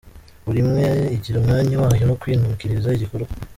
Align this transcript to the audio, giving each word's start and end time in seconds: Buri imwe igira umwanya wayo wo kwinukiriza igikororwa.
Buri 0.45 0.59
imwe 0.63 0.85
igira 1.15 1.35
umwanya 1.39 1.75
wayo 1.83 2.03
wo 2.09 2.15
kwinukiriza 2.21 2.89
igikororwa. 2.93 3.33